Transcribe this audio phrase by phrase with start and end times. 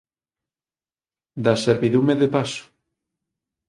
[1.43, 2.63] Da servidume de paso